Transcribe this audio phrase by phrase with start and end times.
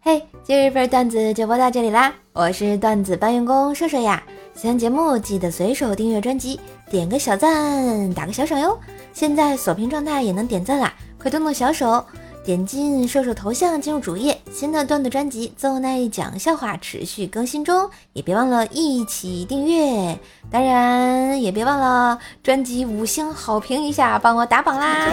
[0.00, 2.12] 嘿，今日份段子就播到这里啦！
[2.34, 4.22] 我是段子搬运工射射呀。
[4.52, 8.78] 喜欢节目记得随手订阅专辑，点个小赞，打个小赏哟。
[9.14, 12.04] 现在锁屏状态也能点赞啦，快动动小手！
[12.46, 20.16] 点进射手头像进入主页，新的段子专辑《奏奈讲笑话》持续更新中，也别忘了一起订阅，
[20.48, 25.08] 当然也别忘了专辑五星好评一下，帮我打榜啦！